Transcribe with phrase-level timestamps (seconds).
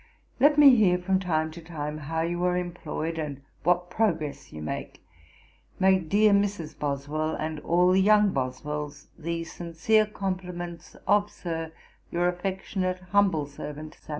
[0.39, 4.59] 'Let me hear, from time to time, how you are employed, and what progress you
[4.59, 5.05] make.
[5.79, 6.75] 'Make dear Mrs.
[6.79, 11.71] Boswell, and all the young Boswells, the sincere compliments of, Sir,
[12.11, 14.09] your affectionate humble servant, 'SAM.